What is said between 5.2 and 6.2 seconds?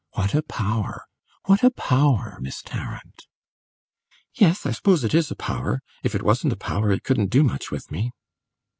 a power. If